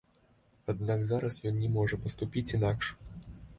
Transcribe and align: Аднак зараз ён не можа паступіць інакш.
Аднак 0.73 1.03
зараз 1.11 1.37
ён 1.51 1.61
не 1.65 1.71
можа 1.77 2.01
паступіць 2.07 2.47
інакш. 2.59 2.93